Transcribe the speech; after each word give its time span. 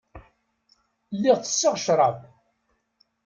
Lliɣ 1.15 1.37
tesseɣ 1.39 1.75
ccrab. 1.83 2.17